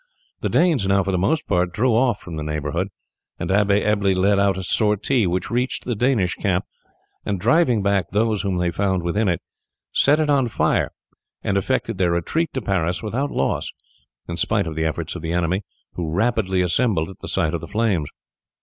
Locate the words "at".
17.07-17.19